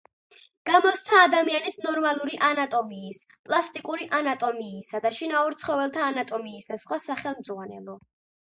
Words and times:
გამოსცა 0.67 1.19
ადამიანის 1.25 1.75
ნორმალური 1.83 2.39
ანატომიის, 2.47 3.21
პლასტიკური 3.49 4.09
ანატომიისა 4.21 5.03
და 5.05 5.13
შინაურ 5.19 5.59
ცხოველთა 5.65 6.05
ანატომიის 6.15 6.71
და 6.73 6.81
სხვა 6.87 7.01
სახელმძღვანელო. 7.09 8.01